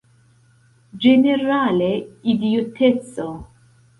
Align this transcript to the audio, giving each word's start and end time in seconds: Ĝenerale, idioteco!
Ĝenerale, 1.03 1.89
idioteco! 2.33 3.29